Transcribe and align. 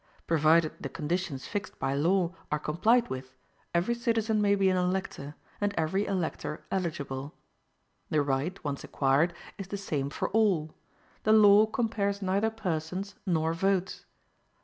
Provided 0.25 0.71
the 0.81 0.89
conditions 0.89 1.45
fixed 1.45 1.77
by 1.77 1.93
law 1.93 2.33
are 2.51 2.57
complied 2.57 3.07
with, 3.11 3.35
every 3.71 3.93
citizen 3.93 4.41
may 4.41 4.55
be 4.55 4.67
an 4.67 4.75
elector, 4.75 5.35
and 5.61 5.75
every 5.77 6.07
elector 6.07 6.65
eligible. 6.71 7.35
The 8.09 8.23
right, 8.23 8.57
once 8.63 8.83
acquired, 8.83 9.31
is 9.59 9.67
the 9.67 9.77
same 9.77 10.09
for 10.09 10.29
all; 10.29 10.73
the 11.21 11.33
law 11.33 11.67
compares 11.67 12.19
neither 12.19 12.49
persons 12.49 13.13
nor 13.27 13.53
votes. 13.53 14.05